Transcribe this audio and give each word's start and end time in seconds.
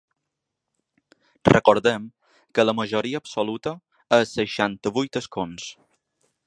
Recordem 1.53 2.07
que 2.57 2.65
la 2.67 2.75
majoria 2.81 3.23
absoluta 3.23 3.75
és 4.21 4.35
seixanta-vuit 4.41 5.23
escons. 5.25 5.71